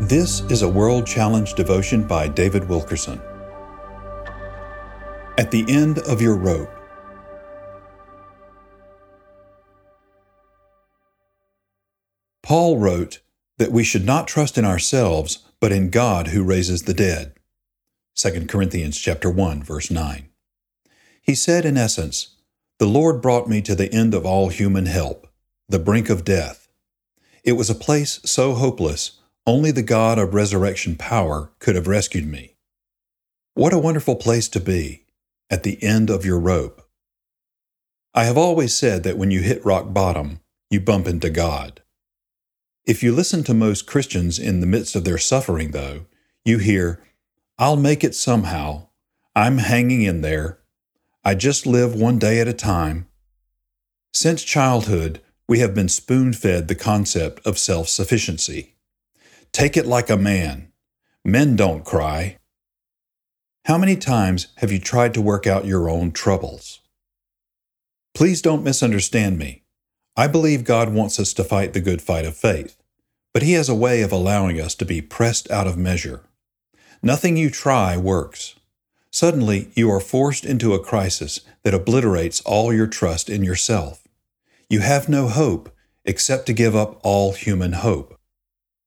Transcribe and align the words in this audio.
This 0.00 0.40
is 0.50 0.62
a 0.62 0.68
World 0.68 1.06
Challenge 1.06 1.54
devotion 1.54 2.04
by 2.04 2.26
David 2.26 2.68
Wilkerson. 2.68 3.20
At 5.38 5.52
the 5.52 5.64
end 5.68 6.00
of 6.00 6.20
your 6.20 6.34
rope. 6.34 6.68
Paul 12.42 12.78
wrote 12.78 13.20
that 13.58 13.70
we 13.70 13.84
should 13.84 14.04
not 14.04 14.26
trust 14.26 14.58
in 14.58 14.64
ourselves, 14.64 15.46
but 15.60 15.70
in 15.70 15.90
God 15.90 16.28
who 16.28 16.42
raises 16.42 16.82
the 16.82 16.92
dead. 16.92 17.34
2 18.16 18.46
Corinthians 18.46 18.98
chapter 18.98 19.30
1 19.30 19.62
verse 19.62 19.92
9. 19.92 20.28
He 21.22 21.36
said 21.36 21.64
in 21.64 21.76
essence, 21.76 22.34
"The 22.80 22.88
Lord 22.88 23.22
brought 23.22 23.48
me 23.48 23.62
to 23.62 23.76
the 23.76 23.92
end 23.92 24.12
of 24.12 24.26
all 24.26 24.48
human 24.48 24.86
help, 24.86 25.28
the 25.68 25.78
brink 25.78 26.10
of 26.10 26.24
death. 26.24 26.66
It 27.44 27.52
was 27.52 27.70
a 27.70 27.76
place 27.76 28.18
so 28.24 28.54
hopeless 28.54 29.20
only 29.46 29.70
the 29.70 29.82
God 29.82 30.18
of 30.18 30.34
resurrection 30.34 30.96
power 30.96 31.52
could 31.58 31.74
have 31.74 31.86
rescued 31.86 32.26
me. 32.26 32.56
What 33.54 33.72
a 33.72 33.78
wonderful 33.78 34.16
place 34.16 34.48
to 34.48 34.60
be, 34.60 35.04
at 35.50 35.62
the 35.62 35.82
end 35.82 36.10
of 36.10 36.24
your 36.24 36.40
rope. 36.40 36.82
I 38.14 38.24
have 38.24 38.38
always 38.38 38.74
said 38.74 39.02
that 39.02 39.18
when 39.18 39.30
you 39.30 39.40
hit 39.40 39.64
rock 39.64 39.92
bottom, 39.92 40.40
you 40.70 40.80
bump 40.80 41.06
into 41.06 41.30
God. 41.30 41.82
If 42.86 43.02
you 43.02 43.12
listen 43.12 43.44
to 43.44 43.54
most 43.54 43.86
Christians 43.86 44.38
in 44.38 44.60
the 44.60 44.66
midst 44.66 44.96
of 44.96 45.04
their 45.04 45.18
suffering, 45.18 45.72
though, 45.72 46.06
you 46.44 46.58
hear, 46.58 47.02
I'll 47.58 47.76
make 47.76 48.02
it 48.02 48.14
somehow. 48.14 48.88
I'm 49.36 49.58
hanging 49.58 50.02
in 50.02 50.20
there. 50.20 50.58
I 51.24 51.34
just 51.34 51.66
live 51.66 51.94
one 51.94 52.18
day 52.18 52.40
at 52.40 52.48
a 52.48 52.52
time. 52.52 53.08
Since 54.12 54.42
childhood, 54.42 55.20
we 55.48 55.58
have 55.58 55.74
been 55.74 55.88
spoon 55.88 56.32
fed 56.32 56.68
the 56.68 56.74
concept 56.74 57.44
of 57.46 57.58
self 57.58 57.88
sufficiency. 57.88 58.73
Take 59.54 59.76
it 59.76 59.86
like 59.86 60.10
a 60.10 60.16
man. 60.16 60.72
Men 61.24 61.54
don't 61.54 61.84
cry. 61.84 62.38
How 63.66 63.78
many 63.78 63.94
times 63.94 64.48
have 64.56 64.72
you 64.72 64.80
tried 64.80 65.14
to 65.14 65.22
work 65.22 65.46
out 65.46 65.64
your 65.64 65.88
own 65.88 66.10
troubles? 66.10 66.80
Please 68.14 68.42
don't 68.42 68.64
misunderstand 68.64 69.38
me. 69.38 69.62
I 70.16 70.26
believe 70.26 70.64
God 70.64 70.92
wants 70.92 71.20
us 71.20 71.32
to 71.34 71.44
fight 71.44 71.72
the 71.72 71.80
good 71.80 72.02
fight 72.02 72.26
of 72.26 72.36
faith, 72.36 72.76
but 73.32 73.44
He 73.44 73.52
has 73.52 73.68
a 73.68 73.76
way 73.76 74.02
of 74.02 74.10
allowing 74.10 74.60
us 74.60 74.74
to 74.74 74.84
be 74.84 75.00
pressed 75.00 75.48
out 75.52 75.68
of 75.68 75.78
measure. 75.78 76.24
Nothing 77.00 77.36
you 77.36 77.48
try 77.48 77.96
works. 77.96 78.56
Suddenly, 79.12 79.70
you 79.76 79.88
are 79.88 80.00
forced 80.00 80.44
into 80.44 80.74
a 80.74 80.82
crisis 80.82 81.42
that 81.62 81.74
obliterates 81.74 82.40
all 82.40 82.72
your 82.72 82.88
trust 82.88 83.30
in 83.30 83.44
yourself. 83.44 84.02
You 84.68 84.80
have 84.80 85.08
no 85.08 85.28
hope 85.28 85.72
except 86.04 86.46
to 86.46 86.52
give 86.52 86.74
up 86.74 86.98
all 87.04 87.34
human 87.34 87.74
hope. 87.74 88.18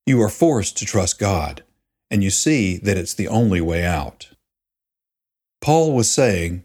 You 0.08 0.22
are 0.22 0.30
forced 0.30 0.78
to 0.78 0.86
trust 0.86 1.20
God, 1.20 1.66
and 2.10 2.24
you 2.24 2.30
see 2.30 2.78
that 2.78 2.96
it's 2.96 3.14
the 3.14 3.28
only 3.28 3.60
way 3.60 3.84
out. 3.84 4.30
Paul 5.60 5.94
was 5.94 6.10
saying, 6.10 6.64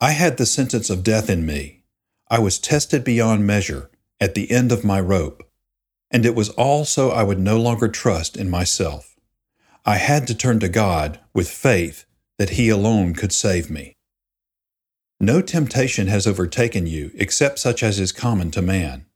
I 0.00 0.12
had 0.12 0.36
the 0.36 0.46
sentence 0.46 0.90
of 0.90 1.02
death 1.02 1.28
in 1.28 1.44
me. 1.44 1.82
I 2.30 2.38
was 2.38 2.56
tested 2.56 3.02
beyond 3.02 3.44
measure 3.44 3.90
at 4.20 4.36
the 4.36 4.48
end 4.48 4.70
of 4.70 4.84
my 4.84 5.00
rope, 5.00 5.42
and 6.08 6.24
it 6.24 6.36
was 6.36 6.50
all 6.50 6.84
so 6.84 7.10
I 7.10 7.24
would 7.24 7.40
no 7.40 7.58
longer 7.58 7.88
trust 7.88 8.36
in 8.36 8.48
myself. 8.48 9.16
I 9.84 9.96
had 9.96 10.28
to 10.28 10.34
turn 10.34 10.60
to 10.60 10.68
God 10.68 11.18
with 11.34 11.50
faith 11.50 12.04
that 12.38 12.50
He 12.50 12.68
alone 12.68 13.14
could 13.14 13.32
save 13.32 13.70
me. 13.70 13.96
No 15.18 15.42
temptation 15.42 16.06
has 16.06 16.28
overtaken 16.28 16.86
you 16.86 17.10
except 17.16 17.58
such 17.58 17.82
as 17.82 17.98
is 17.98 18.12
common 18.12 18.52
to 18.52 18.62
man. 18.62 19.06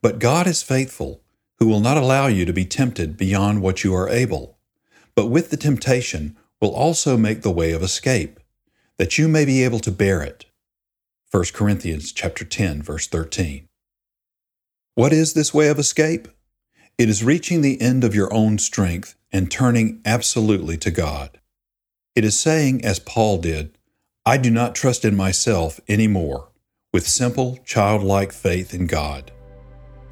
But 0.00 0.18
God 0.18 0.48
is 0.48 0.64
faithful 0.64 1.22
who 1.58 1.66
will 1.66 1.80
not 1.80 1.96
allow 1.96 2.26
you 2.26 2.44
to 2.44 2.52
be 2.52 2.64
tempted 2.64 3.16
beyond 3.16 3.62
what 3.62 3.84
you 3.84 3.94
are 3.94 4.08
able, 4.08 4.58
but 5.14 5.26
with 5.26 5.50
the 5.50 5.56
temptation 5.56 6.36
will 6.60 6.74
also 6.74 7.16
make 7.16 7.42
the 7.42 7.50
way 7.50 7.72
of 7.72 7.82
escape, 7.82 8.40
that 8.98 9.18
you 9.18 9.28
may 9.28 9.44
be 9.44 9.62
able 9.62 9.80
to 9.80 9.90
bear 9.90 10.22
it. 10.22 10.46
1 11.30 11.44
Corinthians 11.52 12.12
chapter 12.12 12.44
10 12.44 12.82
verse 12.82 13.06
13. 13.06 13.68
What 14.94 15.12
is 15.12 15.32
this 15.32 15.54
way 15.54 15.68
of 15.68 15.78
escape? 15.78 16.28
It 16.98 17.08
is 17.08 17.24
reaching 17.24 17.62
the 17.62 17.80
end 17.80 18.04
of 18.04 18.14
your 18.14 18.32
own 18.32 18.58
strength 18.58 19.16
and 19.32 19.50
turning 19.50 20.02
absolutely 20.04 20.76
to 20.78 20.90
God. 20.90 21.40
It 22.14 22.24
is 22.24 22.38
saying, 22.38 22.84
as 22.84 22.98
Paul 22.98 23.38
did, 23.38 23.78
I 24.26 24.36
do 24.36 24.50
not 24.50 24.74
trust 24.74 25.04
in 25.04 25.16
myself 25.16 25.80
any 25.88 26.06
more, 26.06 26.50
with 26.92 27.08
simple, 27.08 27.58
childlike 27.64 28.32
faith 28.32 28.74
in 28.74 28.86
God. 28.86 29.32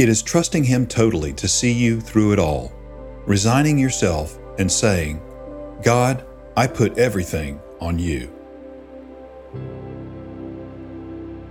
It 0.00 0.09
is 0.09 0.22
trusting 0.22 0.65
Him 0.65 0.87
totally 0.87 1.34
to 1.34 1.47
see 1.47 1.71
you 1.71 2.00
through 2.00 2.33
it 2.33 2.38
all, 2.38 2.72
resigning 3.27 3.78
yourself 3.78 4.38
and 4.59 4.72
saying, 4.72 5.21
God, 5.83 6.25
I 6.56 6.69
put 6.69 6.97
everything 6.97 7.61
on 7.83 7.99
you. 7.99 8.33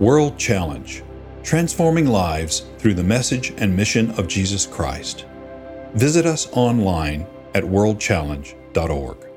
World 0.00 0.36
Challenge 0.36 1.04
Transforming 1.44 2.08
Lives 2.08 2.66
Through 2.78 2.94
the 2.94 3.04
Message 3.04 3.54
and 3.56 3.76
Mission 3.76 4.10
of 4.18 4.26
Jesus 4.26 4.66
Christ. 4.66 5.26
Visit 5.94 6.26
us 6.26 6.48
online 6.50 7.28
at 7.54 7.62
worldchallenge.org. 7.62 9.29